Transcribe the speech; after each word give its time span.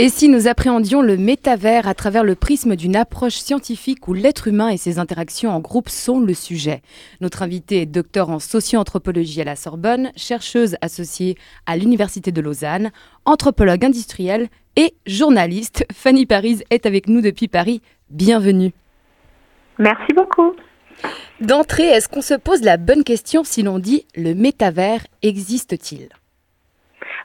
Et 0.00 0.10
si 0.10 0.28
nous 0.28 0.46
appréhendions 0.46 1.02
le 1.02 1.16
métavers 1.16 1.88
à 1.88 1.94
travers 1.94 2.22
le 2.22 2.36
prisme 2.36 2.76
d'une 2.76 2.94
approche 2.94 3.34
scientifique 3.34 4.06
où 4.06 4.14
l'être 4.14 4.46
humain 4.46 4.68
et 4.68 4.76
ses 4.76 5.00
interactions 5.00 5.50
en 5.50 5.58
groupe 5.58 5.88
sont 5.88 6.20
le 6.20 6.34
sujet? 6.34 6.82
Notre 7.20 7.42
invitée 7.42 7.82
est 7.82 7.86
docteur 7.86 8.30
en 8.30 8.38
socio-anthropologie 8.38 9.40
à 9.40 9.44
la 9.44 9.56
Sorbonne, 9.56 10.12
chercheuse 10.14 10.76
associée 10.82 11.36
à 11.66 11.76
l'Université 11.76 12.30
de 12.30 12.40
Lausanne, 12.40 12.92
anthropologue 13.24 13.84
industrielle 13.84 14.50
et 14.76 14.94
journaliste. 15.04 15.84
Fanny 15.92 16.26
Paris 16.26 16.62
est 16.70 16.86
avec 16.86 17.08
nous 17.08 17.20
depuis 17.20 17.48
Paris. 17.48 17.82
Bienvenue. 18.08 18.70
Merci 19.80 20.12
beaucoup. 20.14 20.52
D'entrée, 21.40 21.86
est-ce 21.86 22.08
qu'on 22.08 22.22
se 22.22 22.34
pose 22.34 22.62
la 22.62 22.76
bonne 22.76 23.04
question 23.04 23.44
si 23.44 23.62
l'on 23.62 23.78
dit 23.78 24.06
le 24.16 24.34
métavers 24.34 25.00
existe-t-il 25.22 26.08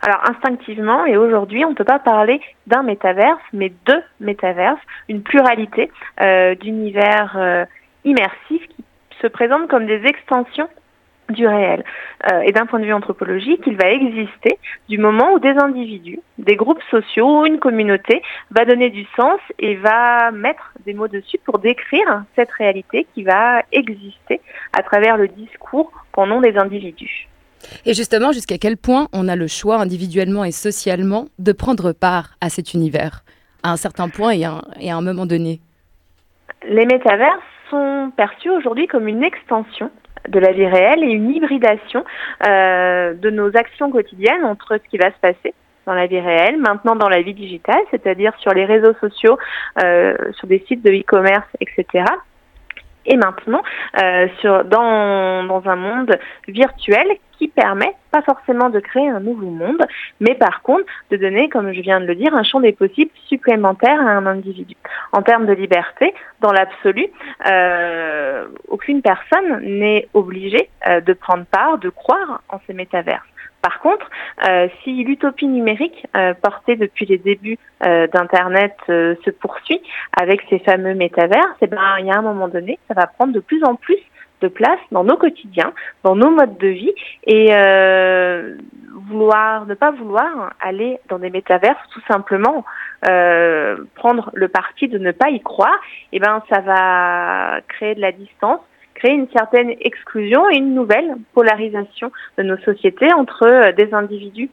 alors 0.05 0.20
instinctivement, 0.30 1.05
et 1.05 1.16
aujourd'hui, 1.16 1.63
on 1.63 1.70
ne 1.70 1.76
peut 1.76 1.86
pas 1.86 1.98
parler 1.98 2.41
d'un 2.68 2.84
métaverse, 2.84 3.40
mais 3.54 3.72
de 3.86 3.94
métaverses, 4.20 4.82
une 5.08 5.23
pluralité 5.23 5.90
euh, 6.20 6.55
d'univers 6.55 7.38
euh, 7.38 7.63
immersifs 8.04 8.68
qui 8.68 8.84
se 9.22 9.27
présentent 9.27 9.70
comme 9.70 9.85
des 9.85 10.04
extensions 10.05 10.68
du 11.30 11.48
réel. 11.48 11.84
Euh, 12.32 12.41
et 12.41 12.52
d'un 12.52 12.66
point 12.66 12.80
de 12.80 12.86
vue 12.86 12.94
anthropologique, 12.94 13.62
il 13.66 13.77
va 13.77 13.90
exister 13.90 14.58
du 14.90 14.98
moment 14.98 15.34
où 15.34 15.40
des 15.40 15.55
individus, 15.58 16.20
des 16.38 16.55
groupes 16.55 16.82
sociaux 16.91 17.41
ou 17.41 17.46
une 17.46 17.59
communauté 17.59 18.22
va 18.52 18.66
donner 18.66 18.90
du 18.90 19.05
sens 19.16 19.40
et 19.59 19.76
va 19.76 20.32
mettre 20.32 20.73
des 20.86 20.94
mots 20.94 21.08
dessus 21.08 21.40
pour 21.46 21.59
décrire 21.59 22.23
cette 22.36 22.52
réalité 22.52 23.08
qui 23.13 23.23
va 23.23 23.63
exister 23.72 24.41
à 24.77 24.84
travers 24.84 25.18
le 25.18 25.27
discours 25.27 25.91
qu'en 26.12 26.30
ont 26.32 26.41
des 26.41 26.58
individus. 26.58 27.27
Et 27.85 27.94
justement, 27.94 28.32
jusqu'à 28.32 28.58
quel 28.58 28.77
point 28.77 29.08
on 29.13 29.27
a 29.27 29.35
le 29.35 29.48
choix 29.48 29.77
individuellement 29.77 30.44
et 30.44 30.52
socialement 30.52 31.26
de 31.40 31.51
prendre 31.51 31.94
part 31.94 32.32
à 32.41 32.49
cet 32.49 32.74
univers, 32.74 33.24
à 33.63 33.71
un 33.71 33.77
certain 33.77 34.10
point 34.10 34.32
et 34.32 34.46
à 34.46 34.96
un, 34.96 35.01
moment 35.01 35.26
donné? 35.26 35.62
Les 36.68 36.85
métavers 36.85 37.40
sont 37.70 38.12
perçus 38.16 38.49
aujourd'hui 38.49 38.88
comme 38.88 39.07
une 39.07 39.24
extension 39.24 39.90
de 40.29 40.40
la 40.40 40.52
vie 40.52 40.68
réelle 40.68 41.04
et 41.04 41.12
une 41.12 41.29
hybridation 41.29 42.04
euh, 42.48 43.13
de 43.13 43.29
nos 43.29 43.55
actions 43.55 43.91
quotidiennes 43.91 44.43
entre 44.46 44.77
ce 44.77 44.90
qui 44.90 44.98
va 44.98 45.12
se 45.12 45.20
passer 45.21 45.54
dans 45.85 45.93
la 45.93 46.07
vie 46.07 46.20
réelle, 46.20 46.57
maintenant 46.57 46.96
dans 46.96 47.10
la 47.10 47.21
vie 47.21 47.34
digitale, 47.34 47.82
c'est-à-dire 47.91 48.34
sur 48.40 48.54
les 48.54 48.63
réseaux 48.63 48.94
sociaux, 49.01 49.38
euh, 49.84 50.16
sur 50.38 50.48
des 50.48 50.63
sites 50.68 50.84
de 50.84 50.91
e-commerce, 50.91 51.48
etc 51.60 52.05
et 53.05 53.18
maintenant 53.18 53.62
euh, 54.01 54.27
dans 54.63 55.62
un 55.65 55.76
monde 55.76 56.18
virtuel 56.48 57.07
qui 57.37 57.48
permet 57.48 57.93
pas 58.12 58.21
forcément 58.21 58.70
de 58.70 58.79
créer 58.79 59.10
un 59.10 59.20
nouveau 59.20 59.48
monde, 59.48 59.84
mais 60.20 60.35
par 60.35 60.62
contre 60.62 60.85
de 61.12 61.18
donner, 61.18 61.49
comme 61.49 61.73
je 61.73 61.82
viens 61.82 61.99
de 61.99 62.05
le 62.05 62.15
dire, 62.15 62.34
un 62.35 62.43
champ 62.43 62.60
des 62.60 62.71
possibles 62.71 63.12
supplémentaire 63.27 63.99
à 63.99 64.12
un 64.12 64.25
individu. 64.25 64.75
En 65.12 65.22
termes 65.22 65.45
de 65.45 65.53
liberté, 65.53 66.13
dans 66.41 66.51
l'absolu, 66.51 67.07
euh, 67.47 68.47
aucune 68.68 69.01
personne 69.01 69.62
n'est 69.62 70.07
obligée 70.13 70.69
euh, 70.88 71.01
de 71.01 71.13
prendre 71.13 71.45
part, 71.45 71.78
de 71.79 71.90
croire 71.90 72.41
en 72.50 72.59
ces 72.67 72.73
métaverses. 72.73 73.32
Par 73.64 73.80
contre, 73.80 74.09
euh, 74.46 74.68
si 74.84 75.06
l'utopie 75.06 75.47
numérique 75.47 76.06
euh, 76.18 76.34
portée 76.34 76.75
depuis 76.75 77.06
les 77.06 77.18
débuts 77.18 77.58
euh, 77.88 78.08
d'Internet 78.08 78.75
se 78.88 79.30
poursuit 79.30 79.81
avec 80.12 80.42
ces 80.50 80.59
fameux 80.59 80.94
métavers, 80.94 81.47
eh 81.62 81.68
ben, 81.68 81.96
il 82.00 82.08
y 82.08 82.12
a 82.12 82.18
un 82.18 82.22
moment 82.22 82.50
donné, 82.50 82.78
ça 82.90 82.94
va 82.94 83.08
prendre 83.08 83.31
de 83.31 83.40
plus 83.40 83.64
en 83.64 83.75
plus 83.75 83.97
de 84.41 84.50
place 84.50 84.80
dans 84.91 85.06
nos 85.06 85.16
quotidiens, 85.16 85.72
dans 86.03 86.18
nos 86.18 86.30
modes 86.30 86.58
de 86.58 86.68
vie 86.68 86.94
et 87.25 87.53
vouloir, 89.08 89.66
ne 89.66 89.75
pas 89.75 89.91
vouloir 89.91 90.52
aller 90.59 91.00
dans 91.08 91.19
des 91.19 91.30
métavers, 91.30 91.78
tout 91.94 92.02
simplement 92.12 92.66
prendre 93.96 94.30
le 94.34 94.47
parti 94.50 94.90
de 94.90 94.97
ne 94.97 95.12
pas 95.12 95.29
y 95.29 95.40
croire, 95.40 95.79
eh 96.12 96.19
ben 96.19 96.44
ça 96.50 96.59
va 96.59 97.62
créer 97.69 97.96
de 97.96 98.02
la 98.02 98.12
distance, 98.12 98.59
une 99.12 99.28
certaine 99.30 99.72
exclusion 99.81 100.50
et 100.50 100.58
une 100.58 100.74
nouvelle 100.74 101.16
polarisation 101.34 102.12
de 102.38 102.44
nos 102.44 102.58
sociétés 102.58 103.14
entre 103.14 103.44
euh, 103.44 103.72
des 103.72 103.94
individus 103.94 104.50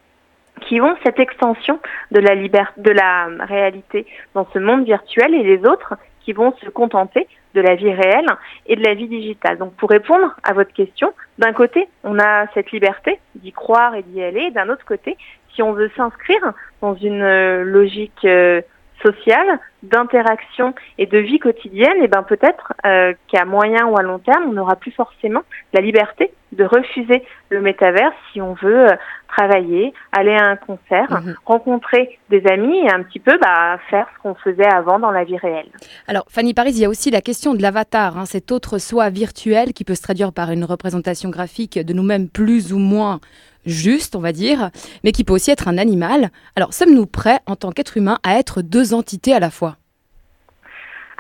qui 0.61 0.81
ont 0.81 0.97
cette 1.05 1.19
extension 1.19 1.78
de 2.11 2.21
la 2.21 2.34
liberté, 2.34 2.81
de 2.81 2.91
la 2.91 3.28
réalité 3.41 4.06
dans 4.34 4.47
ce 4.53 4.59
monde 4.59 4.84
virtuel 4.84 5.34
et 5.34 5.43
les 5.43 5.66
autres 5.66 5.94
qui 6.21 6.33
vont 6.33 6.53
se 6.62 6.69
contenter 6.69 7.27
de 7.55 7.61
la 7.61 7.75
vie 7.75 7.93
réelle 7.93 8.27
et 8.66 8.77
de 8.77 8.84
la 8.84 8.94
vie 8.94 9.09
digitale. 9.09 9.59
Donc 9.59 9.75
pour 9.75 9.91
répondre 9.91 10.37
à 10.44 10.53
votre 10.53 10.72
question, 10.72 11.12
d'un 11.38 11.53
côté, 11.53 11.88
on 12.05 12.19
a 12.19 12.47
cette 12.55 12.71
liberté 12.72 13.19
d'y 13.37 13.53
croire 13.53 13.94
et 13.94 14.03
d'y 14.03 14.22
aller, 14.22 14.50
d'un 14.50 14.69
autre 14.69 14.84
côté, 14.84 15.17
si 15.55 15.62
on 15.62 15.72
veut 15.72 15.91
s'inscrire 15.97 16.53
dans 16.81 16.94
une 16.94 17.22
euh, 17.22 17.65
logique 17.65 18.25
euh, 18.25 18.61
sociale, 19.03 19.59
d'interaction 19.82 20.74
et 20.98 21.06
de 21.06 21.18
vie 21.18 21.38
quotidienne, 21.38 22.02
et 22.02 22.08
ben 22.08 22.22
peut-être 22.22 22.74
euh, 22.84 23.14
qu'à 23.28 23.44
moyen 23.44 23.86
ou 23.86 23.96
à 23.96 24.02
long 24.02 24.18
terme, 24.18 24.44
on 24.48 24.52
n'aura 24.52 24.76
plus 24.76 24.92
forcément 24.92 25.42
la 25.72 25.80
liberté 25.80 26.32
de 26.52 26.64
refuser 26.64 27.22
le 27.48 27.60
métavers 27.60 28.12
si 28.32 28.40
on 28.40 28.54
veut 28.54 28.90
euh, 28.90 28.96
travailler, 29.28 29.94
aller 30.12 30.34
à 30.34 30.46
un 30.46 30.56
concert, 30.56 31.10
mhm. 31.10 31.34
rencontrer 31.46 32.19
des 32.28 32.44
amis 32.48 32.78
et 32.78 32.90
un 32.90 33.02
petit 33.02 33.20
peu 33.20 33.38
bah, 33.40 33.78
faire 33.88 34.06
ce 34.16 34.22
qu'on 34.22 34.34
faisait 34.34 34.66
avant 34.66 34.98
dans 34.98 35.12
la 35.12 35.24
vie 35.24 35.36
réelle. 35.36 35.69
Alors 36.08 36.24
Fanny 36.28 36.52
Paris, 36.54 36.72
il 36.72 36.80
y 36.80 36.84
a 36.84 36.88
aussi 36.88 37.10
la 37.10 37.20
question 37.20 37.54
de 37.54 37.62
l'avatar, 37.62 38.19
hein, 38.19 38.26
cet 38.26 38.50
autre 38.50 38.78
soi 38.78 39.10
virtuel 39.10 39.72
qui 39.72 39.84
peut 39.84 39.94
se 39.94 40.02
traduire 40.02 40.32
par 40.32 40.50
une 40.50 40.64
représentation 40.64 41.30
graphique 41.30 41.78
de 41.78 41.92
nous-mêmes 41.92 42.28
plus 42.28 42.72
ou 42.72 42.78
moins 42.78 43.20
juste, 43.66 44.16
on 44.16 44.21
va 44.21 44.32
dire, 44.32 44.71
mais 45.04 45.12
qui 45.12 45.25
peut 45.25 45.32
aussi 45.32 45.50
être 45.50 45.69
un 45.69 45.78
animal. 45.78 46.31
Alors, 46.56 46.75
sommes-nous 46.75 47.06
prêts 47.06 47.41
en 47.47 47.56
tant 47.56 47.71
qu'être 47.71 47.97
humain 47.97 48.19
à 48.22 48.38
être 48.38 48.62
deux 48.62 48.94
entités 48.94 49.34
à 49.34 49.41
la 49.41 49.50
fois? 49.50 49.76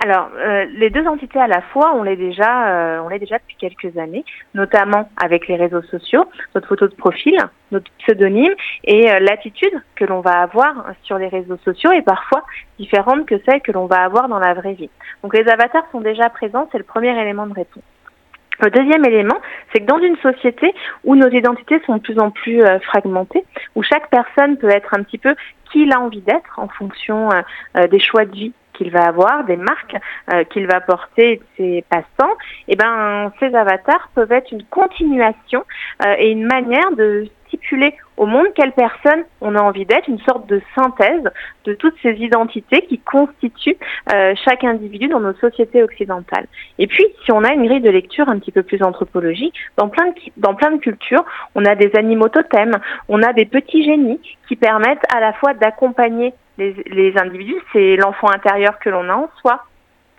Alors, 0.02 0.30
euh, 0.34 0.64
les 0.72 0.88
deux 0.88 1.06
entités 1.06 1.38
à 1.38 1.46
la 1.46 1.60
fois, 1.60 1.94
on 1.94 2.02
l'est 2.02 2.16
déjà, 2.16 2.68
euh, 2.68 3.02
on 3.04 3.08
l'est 3.10 3.18
déjà 3.18 3.36
depuis 3.36 3.56
quelques 3.56 3.98
années, 3.98 4.24
notamment 4.54 5.10
avec 5.22 5.46
les 5.46 5.56
réseaux 5.56 5.82
sociaux, 5.82 6.24
notre 6.54 6.68
photo 6.68 6.88
de 6.88 6.94
profil, 6.94 7.36
notre 7.70 7.90
pseudonyme 7.98 8.54
et 8.84 9.10
euh, 9.10 9.20
l'attitude 9.20 9.74
que 9.96 10.06
l'on 10.06 10.22
va 10.22 10.40
avoir 10.40 10.86
sur 11.02 11.18
les 11.18 11.28
réseaux 11.28 11.58
sociaux 11.66 11.92
est 11.92 12.00
parfois 12.00 12.44
différente 12.78 13.26
que 13.26 13.34
celle 13.44 13.60
que 13.60 13.72
l'on 13.72 13.84
va 13.84 13.98
avoir 13.98 14.28
dans 14.28 14.38
la 14.38 14.54
vraie 14.54 14.72
vie. 14.72 14.88
Donc, 15.22 15.36
les 15.36 15.46
avatars 15.46 15.84
sont 15.92 16.00
déjà 16.00 16.30
présents, 16.30 16.66
c'est 16.72 16.78
le 16.78 16.84
premier 16.84 17.10
élément 17.20 17.46
de 17.46 17.52
réponse. 17.52 17.82
Le 18.62 18.70
deuxième 18.70 19.04
élément, 19.04 19.38
c'est 19.72 19.80
que 19.80 19.86
dans 19.86 19.98
une 19.98 20.16
société 20.16 20.74
où 21.04 21.16
nos 21.16 21.28
identités 21.28 21.80
sont 21.86 21.96
de 21.96 22.02
plus 22.02 22.18
en 22.18 22.30
plus 22.30 22.62
euh, 22.62 22.78
fragmentées, 22.80 23.44
où 23.74 23.82
chaque 23.82 24.10
personne 24.10 24.58
peut 24.58 24.68
être 24.68 24.94
un 24.94 25.02
petit 25.02 25.18
peu 25.18 25.34
qui 25.70 25.82
il 25.82 25.92
a 25.92 26.00
envie 26.00 26.20
d'être 26.20 26.58
en 26.58 26.68
fonction 26.68 27.30
euh, 27.30 27.40
euh, 27.76 27.86
des 27.86 28.00
choix 28.00 28.24
de 28.24 28.32
vie 28.32 28.52
qu'il 28.74 28.90
va 28.90 29.04
avoir, 29.04 29.44
des 29.44 29.56
marques 29.56 29.96
qu'il 30.50 30.66
va 30.66 30.80
porter, 30.80 31.40
ses 31.56 31.84
passe-temps, 31.88 32.32
et 32.68 32.72
eh 32.72 32.76
ben 32.76 33.32
ces 33.40 33.54
avatars 33.54 34.08
peuvent 34.14 34.32
être 34.32 34.52
une 34.52 34.64
continuation 34.64 35.64
et 36.18 36.30
une 36.30 36.46
manière 36.46 36.92
de 36.92 37.28
stipuler 37.50 37.94
au 38.16 38.26
monde 38.26 38.46
quelle 38.54 38.72
personne 38.72 39.24
on 39.40 39.56
a 39.56 39.60
envie 39.60 39.84
d'être, 39.84 40.08
une 40.08 40.20
sorte 40.20 40.46
de 40.48 40.60
synthèse 40.74 41.24
de 41.64 41.74
toutes 41.74 41.94
ces 42.02 42.12
identités 42.12 42.82
qui 42.82 42.98
constituent 42.98 43.76
euh, 44.12 44.34
chaque 44.44 44.64
individu 44.64 45.08
dans 45.08 45.20
nos 45.20 45.34
sociétés 45.34 45.82
occidentales. 45.82 46.46
Et 46.78 46.86
puis, 46.86 47.04
si 47.24 47.32
on 47.32 47.42
a 47.44 47.52
une 47.52 47.66
grille 47.66 47.80
de 47.80 47.90
lecture 47.90 48.28
un 48.28 48.38
petit 48.38 48.52
peu 48.52 48.62
plus 48.62 48.82
anthropologique, 48.82 49.54
dans 49.76 49.88
plein 49.88 50.06
de, 50.06 50.14
dans 50.36 50.54
plein 50.54 50.70
de 50.70 50.78
cultures, 50.78 51.24
on 51.54 51.64
a 51.64 51.74
des 51.74 51.90
animaux 51.96 52.28
totems, 52.28 52.78
on 53.08 53.22
a 53.22 53.32
des 53.32 53.46
petits 53.46 53.84
génies 53.84 54.20
qui 54.48 54.56
permettent 54.56 55.04
à 55.14 55.20
la 55.20 55.32
fois 55.32 55.54
d'accompagner 55.54 56.34
les, 56.86 57.18
individus, 57.18 57.60
c'est 57.72 57.96
l'enfant 57.96 58.30
intérieur 58.30 58.78
que 58.78 58.90
l'on 58.90 59.08
a 59.08 59.14
en 59.14 59.30
soi, 59.40 59.64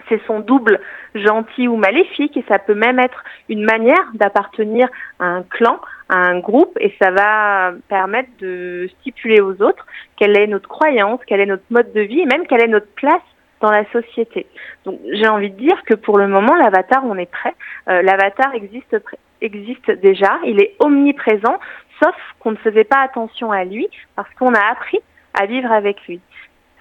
c'est 0.09 0.21
son 0.25 0.39
double 0.39 0.79
gentil 1.13 1.67
ou 1.67 1.75
maléfique 1.75 2.35
et 2.35 2.43
ça 2.47 2.59
peut 2.59 2.73
même 2.73 2.99
être 2.99 3.23
une 3.49 3.63
manière 3.63 4.09
d'appartenir 4.15 4.89
à 5.19 5.25
un 5.25 5.43
clan, 5.43 5.79
un 6.09 6.39
groupe 6.39 6.75
et 6.79 6.93
ça 7.01 7.11
va 7.11 7.73
permettre 7.87 8.29
de 8.39 8.89
stipuler 8.99 9.41
aux 9.41 9.61
autres 9.61 9.85
quelle 10.17 10.37
est 10.37 10.47
notre 10.47 10.67
croyance, 10.67 11.19
quel 11.27 11.39
est 11.39 11.45
notre 11.45 11.63
mode 11.69 11.93
de 11.93 12.01
vie 12.01 12.21
et 12.21 12.25
même 12.25 12.47
quelle 12.47 12.61
est 12.61 12.67
notre 12.67 12.91
place 12.95 13.21
dans 13.61 13.71
la 13.71 13.85
société. 13.91 14.47
Donc 14.85 14.99
j'ai 15.13 15.27
envie 15.27 15.51
de 15.51 15.57
dire 15.57 15.81
que 15.85 15.93
pour 15.93 16.17
le 16.17 16.27
moment 16.27 16.55
l'avatar 16.55 17.03
on 17.05 17.17
est 17.17 17.31
prêt. 17.31 17.53
Euh, 17.89 18.01
l'avatar 18.01 18.53
existe 18.55 19.91
déjà, 20.01 20.39
il 20.45 20.59
est 20.59 20.75
omniprésent, 20.79 21.59
sauf 22.01 22.15
qu'on 22.39 22.51
ne 22.51 22.57
faisait 22.57 22.83
pas 22.83 23.01
attention 23.01 23.51
à 23.51 23.63
lui 23.63 23.87
parce 24.15 24.29
qu'on 24.33 24.53
a 24.53 24.71
appris 24.71 24.99
à 25.41 25.45
vivre 25.45 25.71
avec 25.71 25.97
lui. 26.07 26.19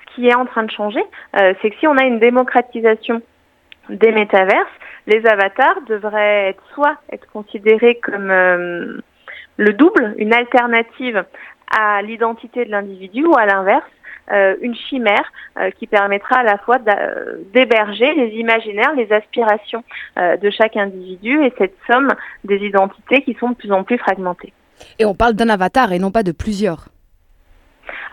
Ce 0.01 0.15
qui 0.15 0.29
est 0.29 0.35
en 0.35 0.45
train 0.45 0.65
de 0.65 0.71
changer, 0.71 1.03
euh, 1.37 1.55
c'est 1.61 1.71
que 1.71 1.77
si 1.79 1.87
on 1.87 1.97
a 1.97 2.05
une 2.05 2.19
démocratisation 2.19 3.23
des 3.89 4.13
métaverses, 4.13 4.77
les 5.07 5.27
avatars 5.27 5.81
devraient 5.89 6.51
être 6.51 6.63
soit 6.75 6.97
être 7.11 7.27
considérés 7.33 7.97
comme 7.97 8.31
euh, 8.31 8.99
le 9.57 9.73
double, 9.73 10.15
une 10.19 10.35
alternative 10.35 11.25
à 11.71 12.03
l'identité 12.03 12.65
de 12.65 12.71
l'individu 12.71 13.25
ou 13.25 13.37
à 13.37 13.47
l'inverse, 13.47 13.91
euh, 14.33 14.55
une 14.61 14.75
chimère 14.75 15.33
qui 15.79 15.89
permettra 15.89 16.37
à 16.37 16.43
la 16.45 16.59
fois 16.59 16.79
d'héberger 17.53 18.15
les 18.15 18.29
imaginaires, 18.39 18.95
les 18.95 19.13
aspirations 19.13 19.83
de 20.17 20.51
chaque 20.51 20.77
individu 20.77 21.45
et 21.45 21.53
cette 21.59 21.75
somme 21.91 22.09
des 22.45 22.59
identités 22.59 23.23
qui 23.23 23.35
sont 23.35 23.51
de 23.51 23.57
plus 23.57 23.73
en 23.73 23.83
plus 23.83 23.99
fragmentées. 23.99 24.53
Et 24.99 25.05
on 25.05 25.15
parle 25.15 25.35
d'un 25.35 25.49
avatar 25.49 25.93
et 25.93 25.99
non 25.99 26.13
pas 26.13 26.23
de 26.23 26.33
plusieurs. 26.33 26.87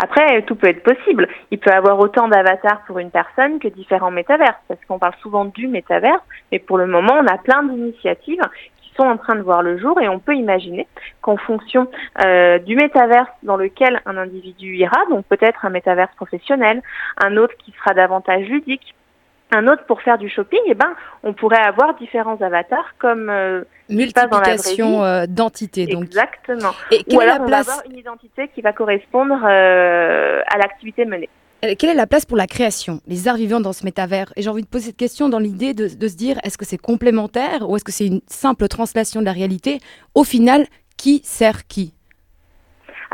Après, 0.02 0.42
tout 0.44 0.56
peut 0.56 0.68
être 0.68 0.84
possible. 0.84 1.28
Il 1.52 1.60
peut 1.60 1.72
y 1.72 1.74
avoir 1.74 2.00
autant 2.00 2.28
d'avatars 2.28 2.82
pour 2.86 3.00
une 3.00 3.12
personne 3.12 3.60
que 3.60 3.68
différents 3.68 4.12
métaverses, 4.12 4.60
parce 4.68 4.80
qu'on 4.86 5.00
parle 5.00 5.16
souvent 5.22 5.46
du 5.46 5.68
métaverse, 5.68 6.22
mais 6.52 6.60
pour 6.60 6.78
le 6.78 6.88
moment, 6.88 7.14
on 7.20 7.28
a 7.28 7.38
plein 7.38 7.64
d'initiatives 7.64 8.42
qui 8.82 8.94
sont 8.96 9.04
en 9.04 9.18
train 9.18 9.36
de 9.36 9.42
voir 9.42 9.62
le 9.62 9.78
jour 9.78 10.00
et 10.02 10.10
on 10.10 10.20
peut 10.20 10.36
imaginer 10.36 10.88
qu'en 11.22 11.38
fonction 11.38 11.88
euh, 12.24 12.60
du 12.60 12.76
métaverse 12.76 13.30
dans 13.44 13.58
lequel 13.58 14.02
un 14.06 14.18
individu 14.18 14.76
ira, 14.76 14.98
donc 15.10 15.26
peut-être 15.26 15.66
un 15.66 15.70
métaverse 15.70 16.14
professionnel, 16.16 16.82
un 17.18 17.38
autre 17.38 17.54
qui 17.58 17.72
sera 17.72 17.94
davantage 17.94 18.48
ludique, 18.48 18.96
un 19.52 19.68
autre 19.68 19.84
pour 19.86 20.02
faire 20.02 20.18
du 20.18 20.30
shopping, 20.30 20.60
eh 20.68 20.74
ben, 20.74 20.94
on 21.24 21.34
pourrait 21.34 21.62
avoir 21.62 21.96
différents 21.96 22.40
avatars 22.42 22.96
comme 23.00 23.30
euh, 23.30 23.64
multiplication 23.90 25.04
euh, 25.04 25.26
d'entités. 25.28 25.88
Exactement. 25.90 26.72
Et 26.92 27.04
Ou 27.14 27.20
alors 27.20 27.38
on 27.42 27.46
va 27.50 27.60
avoir 27.60 27.82
une 27.90 27.98
identité 27.98 28.50
qui 28.54 28.62
va 28.62 28.74
correspondre 28.74 29.40
euh, 29.44 30.42
à 30.48 30.58
l'activité 30.58 31.06
menée. 31.06 31.30
Quelle 31.62 31.90
est 31.90 31.96
la 31.96 32.06
place 32.06 32.26
pour 32.26 32.38
la 32.38 32.46
création, 32.46 33.02
les 33.08 33.28
arts 33.28 33.38
vivants 33.38 33.60
dans 33.60 33.74
ce 33.74 33.84
métavers? 33.84 34.32
Et 34.36 34.44
j'ai 34.44 34.50
envie 34.50 34.62
de 34.62 34.68
poser 34.68 34.88
cette 34.88 34.98
question 34.98 35.28
dans 35.28 35.40
l'idée 35.40 35.74
de, 35.74 35.88
de, 35.88 36.08
se 36.08 36.16
dire 36.16 36.38
est-ce 36.44 36.58
que 36.58 36.66
c'est 36.66 36.78
complémentaire 36.78 37.68
ou 37.68 37.76
est-ce 37.76 37.84
que 37.84 37.92
c'est 37.92 38.06
une 38.06 38.22
simple 38.28 38.68
translation 38.68 39.22
de 39.22 39.26
la 39.26 39.32
réalité? 39.32 39.80
Au 40.14 40.24
final, 40.24 40.68
qui 40.98 41.22
sert 41.24 41.66
qui? 41.66 41.97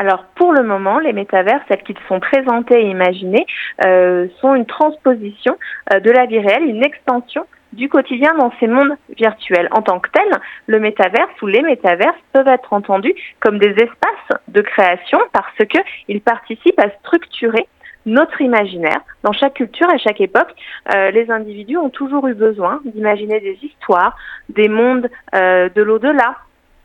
Alors 0.03 0.25
pour 0.35 0.51
le 0.51 0.63
moment, 0.63 0.99
les 0.99 1.13
métavers, 1.13 1.61
celles 1.69 1.83
qui 1.83 1.95
sont 2.09 2.19
présentées 2.19 2.81
et 2.81 2.89
imaginées, 2.89 3.45
euh, 3.85 4.27
sont 4.41 4.53
une 4.53 4.65
transposition 4.65 5.57
euh, 5.93 6.01
de 6.01 6.11
la 6.11 6.25
vie 6.25 6.39
réelle, 6.39 6.65
une 6.65 6.83
extension 6.83 7.45
du 7.71 7.87
quotidien 7.87 8.33
dans 8.37 8.51
ces 8.59 8.67
mondes 8.67 8.95
virtuels. 9.17 9.69
En 9.71 9.81
tant 9.81 9.99
que 9.99 10.09
tel, 10.11 10.29
le 10.67 10.79
métaverse 10.79 11.41
ou 11.41 11.47
les 11.47 11.61
métaverses 11.61 12.19
peuvent 12.33 12.49
être 12.49 12.73
entendus 12.73 13.15
comme 13.39 13.59
des 13.59 13.71
espaces 13.71 14.41
de 14.49 14.61
création 14.61 15.19
parce 15.31 15.57
qu'ils 15.69 16.21
participent 16.21 16.79
à 16.79 16.89
structurer 16.99 17.65
notre 18.05 18.41
imaginaire. 18.41 18.99
Dans 19.23 19.31
chaque 19.31 19.53
culture, 19.53 19.89
à 19.89 19.97
chaque 19.97 20.19
époque, 20.19 20.53
euh, 20.93 21.11
les 21.11 21.31
individus 21.31 21.77
ont 21.77 21.89
toujours 21.89 22.27
eu 22.27 22.33
besoin 22.33 22.81
d'imaginer 22.83 23.39
des 23.39 23.57
histoires, 23.63 24.17
des 24.49 24.67
mondes 24.67 25.09
de 25.33 25.81
l'au-delà, 25.81 26.35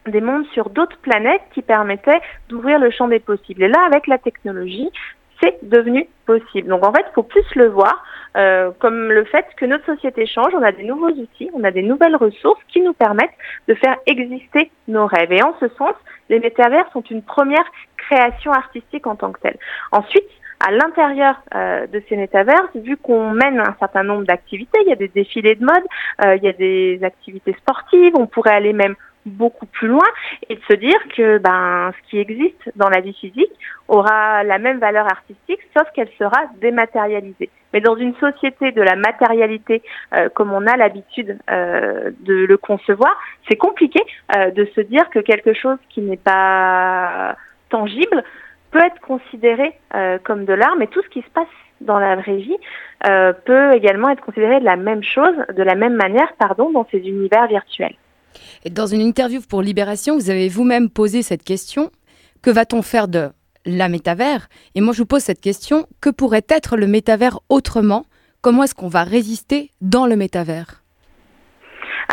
des 0.08 0.20
mondes 0.20 0.46
sur 0.52 0.70
d'autres 0.70 0.98
planètes 0.98 1.42
qui 1.52 1.62
permettaient 1.62 2.20
d'ouvrir 2.48 2.78
le 2.78 2.90
champ 2.90 3.08
des 3.08 3.20
possibles. 3.20 3.62
Et 3.62 3.68
là, 3.68 3.84
avec 3.86 4.06
la 4.06 4.18
technologie, 4.18 4.90
c'est 5.42 5.58
devenu 5.62 6.08
possible. 6.26 6.68
Donc 6.68 6.84
en 6.84 6.92
fait, 6.92 7.04
il 7.08 7.14
faut 7.14 7.22
plus 7.22 7.44
le 7.54 7.68
voir 7.68 8.04
euh, 8.36 8.70
comme 8.78 9.10
le 9.10 9.24
fait 9.24 9.46
que 9.56 9.64
notre 9.64 9.86
société 9.86 10.26
change, 10.26 10.52
on 10.54 10.62
a 10.62 10.72
des 10.72 10.84
nouveaux 10.84 11.10
outils, 11.10 11.50
on 11.54 11.64
a 11.64 11.70
des 11.70 11.82
nouvelles 11.82 12.16
ressources 12.16 12.60
qui 12.68 12.80
nous 12.80 12.92
permettent 12.92 13.36
de 13.68 13.74
faire 13.74 13.96
exister 14.06 14.70
nos 14.86 15.06
rêves. 15.06 15.32
Et 15.32 15.42
en 15.42 15.54
ce 15.60 15.68
sens, 15.76 15.94
les 16.28 16.38
métavers 16.38 16.90
sont 16.92 17.02
une 17.02 17.22
première 17.22 17.64
création 17.96 18.52
artistique 18.52 19.06
en 19.06 19.16
tant 19.16 19.32
que 19.32 19.40
telle. 19.40 19.58
Ensuite, 19.92 20.28
à 20.60 20.72
l'intérieur 20.72 21.40
euh, 21.54 21.86
de 21.86 22.02
ces 22.08 22.16
métaverses, 22.16 22.74
vu 22.74 22.96
qu'on 22.96 23.30
mène 23.30 23.60
un 23.60 23.76
certain 23.78 24.02
nombre 24.02 24.24
d'activités, 24.24 24.78
il 24.82 24.88
y 24.88 24.92
a 24.92 24.96
des 24.96 25.08
défilés 25.08 25.54
de 25.54 25.64
mode, 25.64 25.84
euh, 26.24 26.36
il 26.36 26.42
y 26.42 26.48
a 26.48 26.52
des 26.52 26.98
activités 27.04 27.54
sportives, 27.54 28.14
on 28.18 28.26
pourrait 28.26 28.54
aller 28.54 28.72
même 28.72 28.96
beaucoup 29.28 29.66
plus 29.66 29.88
loin 29.88 30.06
et 30.48 30.56
de 30.56 30.60
se 30.68 30.74
dire 30.74 30.98
que 31.16 31.38
ben 31.38 31.92
ce 31.92 32.10
qui 32.10 32.18
existe 32.18 32.72
dans 32.76 32.88
la 32.88 33.00
vie 33.00 33.14
physique 33.14 33.52
aura 33.86 34.42
la 34.44 34.58
même 34.58 34.78
valeur 34.78 35.06
artistique 35.06 35.60
sauf 35.76 35.88
qu'elle 35.94 36.10
sera 36.18 36.42
dématérialisée. 36.60 37.50
Mais 37.72 37.80
dans 37.80 37.96
une 37.96 38.14
société 38.16 38.72
de 38.72 38.82
la 38.82 38.96
matérialité 38.96 39.82
euh, 40.14 40.28
comme 40.30 40.52
on 40.52 40.66
a 40.66 40.76
l'habitude 40.76 41.38
euh, 41.50 42.10
de 42.20 42.34
le 42.34 42.56
concevoir, 42.56 43.16
c'est 43.48 43.56
compliqué 43.56 44.00
euh, 44.36 44.50
de 44.50 44.66
se 44.74 44.80
dire 44.80 45.08
que 45.10 45.18
quelque 45.18 45.52
chose 45.52 45.78
qui 45.90 46.00
n'est 46.00 46.16
pas 46.16 47.36
tangible 47.68 48.24
peut 48.70 48.80
être 48.84 49.00
considéré 49.00 49.72
comme 50.24 50.44
de 50.44 50.52
l'art, 50.52 50.76
mais 50.76 50.88
tout 50.88 51.00
ce 51.02 51.08
qui 51.08 51.22
se 51.22 51.30
passe 51.30 51.46
dans 51.80 51.98
la 51.98 52.16
vraie 52.16 52.36
vie 52.36 52.56
peut 53.46 53.72
également 53.72 54.10
être 54.10 54.22
considéré 54.22 54.60
de 54.60 54.64
la 54.66 54.76
même 54.76 55.02
chose, 55.02 55.34
de 55.56 55.62
la 55.62 55.74
même 55.74 55.94
manière, 55.94 56.30
pardon, 56.38 56.70
dans 56.70 56.86
ces 56.90 56.98
univers 56.98 57.46
virtuels. 57.46 57.94
Dans 58.70 58.86
une 58.86 59.00
interview 59.00 59.40
pour 59.48 59.62
Libération, 59.62 60.14
vous 60.14 60.30
avez 60.30 60.48
vous-même 60.48 60.90
posé 60.90 61.22
cette 61.22 61.44
question 61.44 61.90
que 62.42 62.50
va-t-on 62.50 62.82
faire 62.82 63.08
de 63.08 63.30
la 63.64 63.88
métavers? 63.88 64.48
Et 64.74 64.80
moi, 64.80 64.92
je 64.92 65.00
vous 65.00 65.06
pose 65.06 65.22
cette 65.22 65.40
question 65.40 65.86
que 66.00 66.10
pourrait 66.10 66.46
être 66.48 66.76
le 66.76 66.86
métavers 66.86 67.40
autrement? 67.48 68.04
Comment 68.40 68.64
est-ce 68.64 68.74
qu'on 68.74 68.88
va 68.88 69.04
résister 69.04 69.70
dans 69.80 70.06
le 70.06 70.16
métavers? 70.16 70.82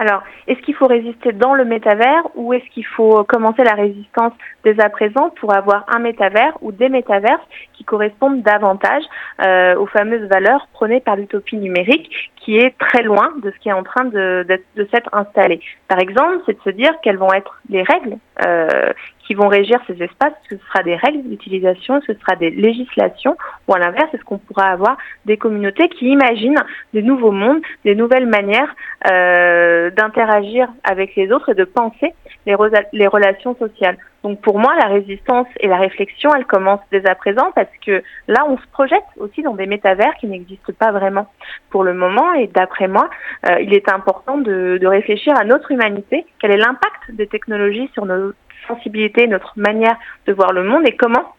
Alors, 0.01 0.23
est-ce 0.47 0.59
qu'il 0.62 0.75
faut 0.75 0.88
résister 0.88 1.31
dans 1.31 1.53
le 1.53 1.63
métavers 1.63 2.27
ou 2.35 2.51
est-ce 2.51 2.69
qu'il 2.73 2.85
faut 2.85 3.23
commencer 3.23 3.63
la 3.63 3.75
résistance 3.75 4.33
dès 4.65 4.77
à 4.81 4.89
présent 4.89 5.29
pour 5.39 5.56
avoir 5.56 5.85
un 5.88 6.00
métavers 6.00 6.57
ou 6.62 6.73
des 6.73 6.89
métaverses 6.89 7.45
qui 7.77 7.83
correspondent 7.83 8.42
davantage 8.42 9.04
euh, 9.42 9.75
aux 9.75 9.86
fameuses 9.88 10.27
valeurs 10.30 10.68
prônées 10.74 11.00
par 11.00 11.16
l'utopie 11.16 11.57
numérique 11.57 12.10
qui 12.38 12.57
est 12.57 12.77
très 12.77 13.01
loin 13.01 13.33
de 13.42 13.51
ce 13.51 13.57
qui 13.60 13.69
est 13.69 13.74
en 13.74 13.83
train 13.83 14.06
de, 14.06 14.45
de, 14.48 14.88
s'être 14.94 15.10
installé. 15.13 15.60
Par 15.88 16.00
exemple, 16.00 16.44
c'est 16.45 16.54
de 16.54 16.62
se 16.63 16.69
dire 16.69 16.92
quelles 17.01 17.18
vont 17.18 17.33
être 17.33 17.60
les 17.69 17.81
règles 17.81 18.18
euh, 18.45 18.92
qui 19.25 19.33
vont 19.33 19.48
régir 19.48 19.80
ces 19.88 20.01
espaces. 20.04 20.33
Ce 20.50 20.57
sera 20.57 20.83
des 20.83 20.95
règles 20.95 21.27
d'utilisation 21.27 22.00
que 22.01 22.13
ce 22.13 22.19
sera 22.19 22.36
des 22.36 22.51
législations 22.51 23.36
Ou 23.68 23.74
à 23.74 23.80
l'inverse, 23.80 24.13
est-ce 24.13 24.24
qu'on 24.24 24.38
pourra 24.38 24.66
avoir 24.66 24.98
des 25.25 25.38
communautés 25.38 25.89
qui 25.89 26.10
imaginent 26.10 26.63
des 26.94 27.01
nouveaux 27.01 27.31
mondes, 27.31 27.62
des 27.83 27.95
nouvelles 27.95 28.27
manières 28.27 28.75
euh, 29.10 29.89
d'interagir 29.89 30.68
avec 30.83 31.16
les 31.16 31.31
autres 31.31 31.50
et 31.50 31.56
de 31.56 31.63
penser 31.63 32.13
les, 32.45 32.56
les 32.94 33.07
relations 33.07 33.56
sociales 33.56 33.98
donc 34.25 34.42
pour 34.42 34.57
moi, 34.57 34.74
la 34.75 34.88
résistance 34.88 35.45
et 35.60 35.68
la 35.68 35.77
réflexion, 35.77 36.33
elles 36.33 36.45
commencent 36.45 36.80
dès 36.92 37.07
à 37.07 37.13
présent 37.13 37.51
parce 37.54 37.69
que 37.86 38.01
là, 38.27 38.44
on 38.50 38.57
se 38.57 38.66
projette 38.72 39.06
aussi 39.18 39.44
dans 39.44 39.54
des 39.54 39.68
métavers 39.68 40.16
qui 40.16 40.25
n'existent 40.25 40.74
pas 40.74 40.92
vraiment 40.92 41.27
pour 41.69 41.83
le 41.83 41.94
moment. 41.94 42.33
Et 42.33 42.48
d'après 42.48 42.88
moi, 42.88 43.07
euh, 43.48 43.60
il 43.62 43.72
est 43.75 43.88
important 43.88 44.39
de, 44.39 44.80
de 44.81 44.88
réfléchir 44.88 45.38
à 45.38 45.44
notre 45.44 45.69
humanité, 45.69 46.25
quel 46.39 46.50
est 46.50 46.57
l'impact 46.57 47.12
des 47.12 47.27
technologies 47.27 47.88
sur 47.94 48.07
nos 48.07 48.33
sensibilités, 48.68 49.27
notre 49.27 49.54
manière 49.57 49.95
de 50.25 50.33
voir 50.33 50.54
le 50.54 50.63
monde 50.63 50.88
et 50.88 50.95
comment 50.95 51.35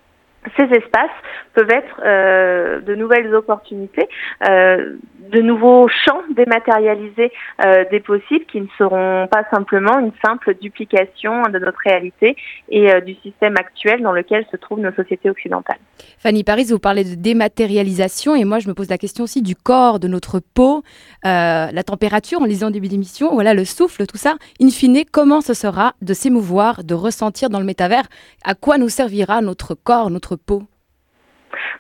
ces 0.56 0.64
espaces 0.64 1.10
peuvent 1.54 1.70
être 1.70 2.00
euh, 2.04 2.80
de 2.80 2.94
nouvelles 2.94 3.34
opportunités, 3.34 4.08
euh, 4.48 4.96
de 5.32 5.40
nouveaux 5.40 5.88
champs 5.88 6.22
dématérialisés 6.34 7.32
euh, 7.64 7.84
des 7.90 8.00
possibles 8.00 8.44
qui 8.46 8.60
ne 8.60 8.66
seront 8.78 9.26
pas 9.28 9.44
simplement 9.50 9.98
une 9.98 10.12
simple 10.24 10.54
duplication 10.60 11.42
de 11.44 11.58
notre 11.58 11.78
réalité 11.84 12.36
et 12.68 13.00
du 13.00 13.14
système 13.14 13.56
actuel 13.56 14.02
dans 14.02 14.12
lequel 14.12 14.46
se 14.50 14.56
trouvent 14.56 14.80
nos 14.80 14.92
sociétés 14.92 15.30
occidentales. 15.30 15.78
Fanny 16.18 16.44
Paris, 16.44 16.66
vous 16.70 16.78
parlez 16.78 17.04
de 17.04 17.14
dématérialisation 17.14 18.36
et 18.36 18.44
moi 18.44 18.58
je 18.58 18.68
me 18.68 18.74
pose 18.74 18.90
la 18.90 18.98
question 18.98 19.24
aussi 19.24 19.42
du 19.42 19.56
corps, 19.56 19.98
de 19.98 20.08
notre 20.08 20.40
peau, 20.40 20.82
la 21.24 21.82
température 21.84 22.40
en 22.40 22.44
lisant 22.44 22.70
début 22.70 22.88
d'émission, 22.88 23.32
voilà 23.32 23.54
le 23.54 23.64
souffle, 23.64 24.06
tout 24.06 24.16
ça. 24.16 24.36
In 24.60 24.70
fine, 24.70 25.04
comment 25.10 25.40
ce 25.40 25.54
sera 25.54 25.94
de 26.02 26.14
s'émouvoir, 26.14 26.84
de 26.84 26.94
ressentir 26.94 27.50
dans 27.50 27.58
le 27.58 27.64
métavers 27.64 28.04
À 28.44 28.54
quoi 28.54 28.78
nous 28.78 28.88
servira 28.88 29.40
notre 29.40 29.74
corps, 29.74 30.10
notre 30.10 30.35
peau 30.36 30.62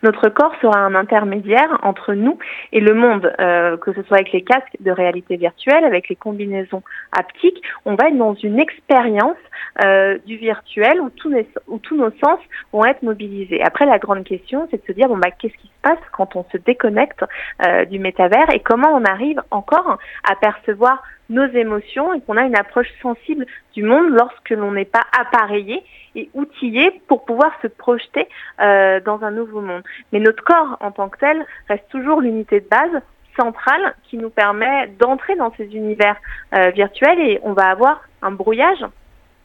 notre 0.02 0.28
corps 0.28 0.54
sera 0.60 0.78
un 0.78 0.94
intermédiaire 0.94 1.78
entre 1.82 2.14
nous 2.14 2.38
et 2.72 2.80
le 2.80 2.94
monde, 2.94 3.32
euh, 3.40 3.76
que 3.76 3.92
ce 3.92 4.02
soit 4.02 4.18
avec 4.18 4.32
les 4.32 4.42
casques 4.42 4.76
de 4.80 4.90
réalité 4.90 5.36
virtuelle, 5.36 5.84
avec 5.84 6.08
les 6.08 6.16
combinaisons 6.16 6.82
haptiques. 7.12 7.62
On 7.84 7.94
va 7.94 8.08
être 8.08 8.18
dans 8.18 8.34
une 8.34 8.58
expérience 8.58 9.36
euh, 9.84 10.18
du 10.26 10.36
virtuel 10.36 11.00
où 11.00 11.10
tous, 11.10 11.34
où 11.68 11.78
tous 11.78 11.96
nos 11.96 12.10
sens 12.22 12.38
vont 12.72 12.84
être 12.84 13.02
mobilisés. 13.02 13.62
Après, 13.62 13.86
la 13.86 13.98
grande 13.98 14.24
question, 14.24 14.66
c'est 14.70 14.80
de 14.82 14.86
se 14.86 14.92
dire 14.92 15.08
bon 15.08 15.18
bah 15.18 15.30
qu'est-ce 15.30 15.56
qui 15.56 15.68
se 15.68 15.82
passe 15.82 15.98
quand 16.12 16.36
on 16.36 16.44
se 16.52 16.56
déconnecte 16.58 17.24
euh, 17.66 17.84
du 17.84 17.98
métavers 17.98 18.50
et 18.52 18.60
comment 18.60 18.90
on 18.92 19.04
arrive 19.04 19.42
encore 19.50 19.98
à 20.28 20.36
percevoir 20.36 21.02
nos 21.28 21.46
émotions 21.46 22.14
et 22.14 22.20
qu'on 22.20 22.36
a 22.36 22.42
une 22.42 22.56
approche 22.56 22.88
sensible 23.02 23.46
du 23.74 23.82
monde 23.82 24.10
lorsque 24.10 24.50
l'on 24.50 24.72
n'est 24.72 24.84
pas 24.84 25.04
appareillé 25.18 25.82
et 26.14 26.30
outillé 26.34 26.90
pour 27.08 27.24
pouvoir 27.24 27.52
se 27.62 27.66
projeter 27.68 28.28
euh, 28.60 29.00
dans 29.00 29.22
un 29.22 29.30
nouveau 29.30 29.60
monde. 29.60 29.82
Mais 30.12 30.20
notre 30.20 30.42
corps 30.42 30.76
en 30.80 30.90
tant 30.90 31.08
que 31.08 31.18
tel 31.18 31.44
reste 31.68 31.88
toujours 31.90 32.20
l'unité 32.20 32.60
de 32.60 32.68
base 32.68 33.02
centrale 33.38 33.94
qui 34.04 34.16
nous 34.16 34.30
permet 34.30 34.86
d'entrer 34.98 35.36
dans 35.36 35.52
ces 35.56 35.66
univers 35.74 36.16
euh, 36.54 36.70
virtuels 36.70 37.20
et 37.20 37.40
on 37.42 37.52
va 37.52 37.66
avoir 37.66 38.02
un 38.22 38.30
brouillage 38.30 38.84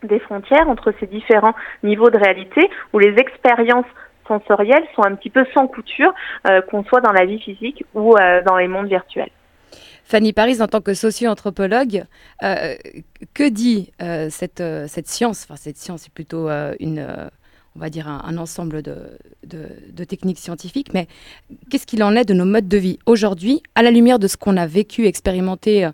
des 0.04 0.20
frontières 0.20 0.70
entre 0.70 0.94
ces 1.00 1.08
différents 1.08 1.56
niveaux 1.84 2.10
de 2.10 2.18
réalité 2.18 2.70
où 2.94 3.00
les 3.00 3.14
expériences 3.20 3.86
sensorielles 4.28 4.86
sont 4.96 5.04
un 5.04 5.16
petit 5.16 5.30
peu 5.30 5.46
sans 5.54 5.68
couture, 5.68 6.14
euh, 6.48 6.62
qu'on 6.62 6.84
soit 6.86 7.02
dans 7.02 7.12
la 7.12 7.26
vie 7.26 7.40
physique 7.40 7.84
ou 7.94 8.16
dans 8.46 8.56
les 8.56 8.68
mondes 8.68 8.88
virtuels. 8.88 9.30
Fanny 10.12 10.34
Paris, 10.34 10.62
en 10.62 10.68
tant 10.68 10.82
que 10.82 10.94
socio-anthropologue, 10.94 12.04
euh, 12.44 12.76
que 13.34 13.48
dit 13.48 13.94
euh, 14.02 14.28
cette, 14.30 14.60
euh, 14.60 14.86
cette 14.90 15.08
science? 15.08 15.46
Enfin, 15.46 15.56
cette 15.56 15.78
science 15.78 16.06
est 16.06 16.14
plutôt 16.14 16.50
une, 16.82 17.08
on 17.78 17.80
va 17.80 17.90
dire 17.90 18.10
un, 18.10 18.38
ensemble 18.38 18.82
de, 18.82 19.18
de, 19.46 20.04
techniques 20.04 20.40
scientifiques, 20.40 20.94
mais 20.94 21.08
qu'est-ce 21.70 21.86
qu'il 21.88 22.04
en 22.04 22.14
est 22.18 22.26
de 22.26 22.34
nos 22.34 22.44
modes 22.44 22.68
de 22.68 22.78
vie 22.78 23.00
aujourd'hui, 23.06 23.64
à 23.76 23.84
la 23.84 23.92
lumière 23.92 24.20
de 24.20 24.28
ce 24.28 24.36
qu'on 24.36 24.58
a 24.58 24.68
vécu, 24.68 25.06
expérimenté 25.06 25.90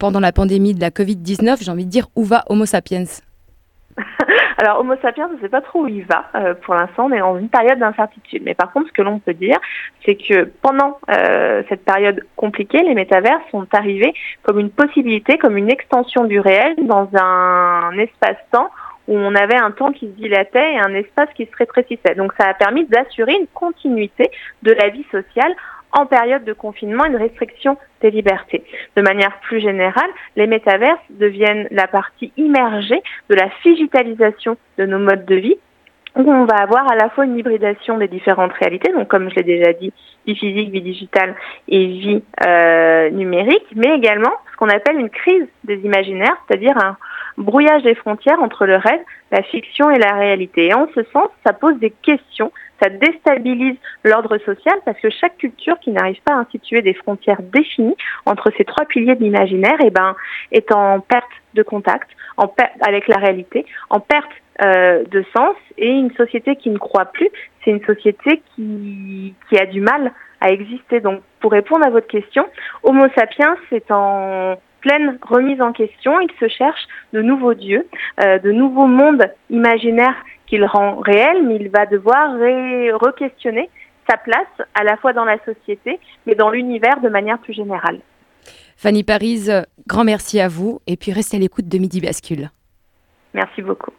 pendant 0.00 0.18
la 0.18 0.32
pandémie 0.32 0.74
de 0.74 0.80
la 0.80 0.90
Covid-19 0.90 1.62
J'ai 1.62 1.70
envie 1.70 1.86
de 1.86 1.90
dire, 1.90 2.08
où 2.16 2.24
va 2.24 2.42
Homo 2.48 2.66
sapiens? 2.66 3.04
Alors, 4.58 4.80
Homo 4.80 4.94
sapiens, 5.02 5.28
on 5.30 5.36
ne 5.36 5.40
sait 5.40 5.48
pas 5.48 5.60
trop 5.60 5.82
où 5.82 5.88
il 5.88 6.04
va. 6.04 6.30
Euh, 6.34 6.54
pour 6.54 6.74
l'instant, 6.74 7.06
on 7.06 7.12
est 7.12 7.18
dans 7.18 7.38
une 7.38 7.48
période 7.48 7.78
d'incertitude. 7.78 8.42
Mais 8.44 8.54
par 8.54 8.72
contre, 8.72 8.88
ce 8.88 8.92
que 8.92 9.02
l'on 9.02 9.18
peut 9.18 9.34
dire, 9.34 9.58
c'est 10.04 10.16
que 10.16 10.44
pendant 10.62 10.98
euh, 11.10 11.62
cette 11.68 11.84
période 11.84 12.24
compliquée, 12.36 12.82
les 12.82 12.94
métavers 12.94 13.40
sont 13.50 13.66
arrivés 13.72 14.14
comme 14.42 14.58
une 14.58 14.70
possibilité, 14.70 15.38
comme 15.38 15.56
une 15.56 15.70
extension 15.70 16.24
du 16.24 16.40
réel 16.40 16.74
dans 16.82 17.08
un 17.14 17.92
espace-temps 17.98 18.70
où 19.08 19.16
on 19.16 19.34
avait 19.34 19.56
un 19.56 19.72
temps 19.72 19.92
qui 19.92 20.06
se 20.06 20.12
dilatait 20.12 20.74
et 20.74 20.78
un 20.78 20.94
espace 20.94 21.28
qui 21.34 21.46
se 21.46 21.56
rétrécissait. 21.56 22.14
Donc 22.14 22.32
ça 22.38 22.48
a 22.48 22.54
permis 22.54 22.86
d'assurer 22.86 23.34
une 23.34 23.48
continuité 23.48 24.30
de 24.62 24.72
la 24.72 24.88
vie 24.88 25.04
sociale 25.10 25.52
en 25.92 26.06
période 26.06 26.44
de 26.44 26.52
confinement 26.52 27.04
une 27.04 27.16
restriction 27.16 27.76
des 28.00 28.10
libertés. 28.10 28.64
De 28.96 29.02
manière 29.02 29.38
plus 29.40 29.60
générale, 29.60 30.10
les 30.36 30.46
métaverses 30.46 31.00
deviennent 31.10 31.68
la 31.70 31.86
partie 31.86 32.32
immergée 32.36 33.02
de 33.28 33.34
la 33.34 33.48
digitalisation 33.64 34.56
de 34.78 34.86
nos 34.86 34.98
modes 34.98 35.26
de 35.26 35.36
vie 35.36 35.56
où 36.16 36.30
on 36.30 36.44
va 36.44 36.56
avoir 36.56 36.90
à 36.90 36.96
la 36.96 37.08
fois 37.08 37.24
une 37.24 37.38
hybridation 37.38 37.96
des 37.96 38.08
différentes 38.08 38.52
réalités, 38.52 38.92
donc 38.92 39.08
comme 39.08 39.30
je 39.30 39.36
l'ai 39.36 39.44
déjà 39.44 39.72
dit, 39.72 39.92
vie 40.26 40.36
physique, 40.36 40.70
vie 40.70 40.82
digitale 40.82 41.34
et 41.68 41.86
vie 41.86 42.22
euh, 42.46 43.10
numérique, 43.10 43.66
mais 43.74 43.94
également 43.96 44.32
ce 44.52 44.56
qu'on 44.56 44.68
appelle 44.68 44.96
une 44.98 45.10
crise 45.10 45.46
des 45.64 45.78
imaginaires, 45.78 46.36
c'est-à-dire 46.46 46.76
un 46.76 46.96
brouillage 47.38 47.82
des 47.82 47.94
frontières 47.94 48.40
entre 48.40 48.66
le 48.66 48.76
rêve, 48.76 49.00
la 49.30 49.42
fiction 49.42 49.90
et 49.90 49.98
la 49.98 50.12
réalité. 50.12 50.66
Et 50.68 50.74
en 50.74 50.86
ce 50.94 51.02
sens, 51.12 51.28
ça 51.44 51.52
pose 51.52 51.78
des 51.78 51.90
questions 51.90 52.52
ça 52.82 52.88
déstabilise 52.88 53.76
l'ordre 54.04 54.38
social 54.38 54.74
parce 54.84 54.98
que 54.98 55.10
chaque 55.10 55.36
culture 55.38 55.78
qui 55.78 55.90
n'arrive 55.90 56.20
pas 56.24 56.34
à 56.34 56.38
instituer 56.38 56.82
des 56.82 56.94
frontières 56.94 57.40
définies 57.40 57.96
entre 58.26 58.50
ces 58.56 58.64
trois 58.64 58.86
piliers 58.86 59.14
de 59.14 59.22
l'imaginaire 59.22 59.78
eh 59.84 59.90
ben, 59.90 60.16
est 60.50 60.72
en 60.72 61.00
perte 61.00 61.30
de 61.54 61.62
contact 61.62 62.10
en 62.36 62.48
perte 62.48 62.72
avec 62.80 63.08
la 63.08 63.18
réalité, 63.18 63.66
en 63.90 64.00
perte 64.00 64.30
euh, 64.64 65.04
de 65.10 65.24
sens 65.36 65.54
et 65.78 65.88
une 65.88 66.12
société 66.14 66.56
qui 66.56 66.70
ne 66.70 66.78
croit 66.78 67.06
plus, 67.06 67.28
c'est 67.64 67.70
une 67.70 67.84
société 67.84 68.42
qui, 68.54 69.34
qui 69.48 69.58
a 69.58 69.66
du 69.66 69.80
mal 69.80 70.12
à 70.40 70.50
exister. 70.50 71.00
Donc 71.00 71.20
pour 71.40 71.52
répondre 71.52 71.86
à 71.86 71.90
votre 71.90 72.08
question, 72.08 72.48
Homo 72.82 73.06
sapiens 73.14 73.56
c'est 73.70 73.90
en 73.90 74.56
pleine 74.82 75.18
remise 75.22 75.60
en 75.60 75.72
question, 75.72 76.20
il 76.20 76.30
se 76.38 76.48
cherche 76.48 76.86
de 77.12 77.22
nouveaux 77.22 77.54
dieux, 77.54 77.86
euh, 78.22 78.38
de 78.38 78.52
nouveaux 78.52 78.86
mondes 78.86 79.24
imaginaires 79.48 80.16
qu'il 80.46 80.64
rend 80.64 80.96
réel, 80.96 81.46
mais 81.46 81.56
il 81.56 81.70
va 81.70 81.86
devoir 81.86 82.34
re-questionner 82.34 83.70
sa 84.10 84.16
place 84.18 84.68
à 84.74 84.84
la 84.84 84.96
fois 84.98 85.12
dans 85.12 85.24
la 85.24 85.38
société, 85.44 85.98
mais 86.26 86.34
dans 86.34 86.50
l'univers 86.50 87.00
de 87.00 87.08
manière 87.08 87.38
plus 87.38 87.54
générale. 87.54 88.00
Fanny 88.76 89.04
Paris, 89.04 89.48
grand 89.86 90.04
merci 90.04 90.40
à 90.40 90.48
vous 90.48 90.80
et 90.86 90.96
puis 90.96 91.12
restez 91.12 91.36
à 91.36 91.40
l'écoute 91.40 91.68
de 91.68 91.78
Midi 91.78 92.00
Bascule. 92.00 92.50
Merci 93.32 93.62
beaucoup. 93.62 93.92